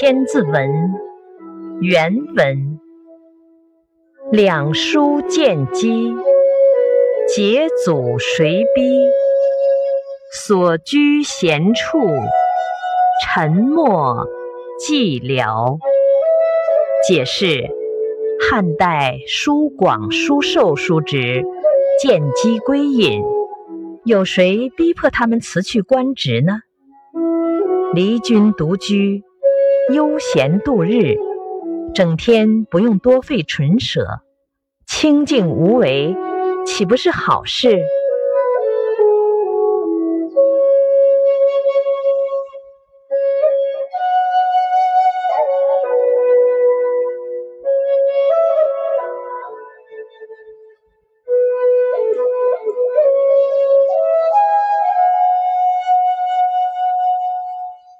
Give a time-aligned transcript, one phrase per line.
[0.00, 0.52] 千字文》
[1.80, 2.78] 原文：
[4.30, 6.14] 两书见机，
[7.26, 8.96] 解祖谁逼？
[10.32, 11.98] 所居闲处，
[13.26, 14.28] 沉默
[14.78, 15.80] 寂寥。
[17.08, 17.68] 解释：
[18.48, 21.42] 汉代书广书瘦书直，
[22.00, 23.20] 见机归隐，
[24.04, 26.60] 有谁逼迫他们辞去官职呢？
[27.94, 29.24] 离君独居，
[29.90, 31.16] 悠闲度日，
[31.94, 34.20] 整天不用多费唇舌，
[34.86, 36.14] 清静无为，
[36.66, 37.78] 岂不是好事？